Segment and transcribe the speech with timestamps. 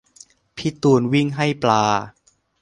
[0.55, 1.83] พี่ตูนวิ่งให้ปลา